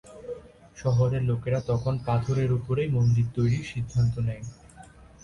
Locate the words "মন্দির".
2.89-3.25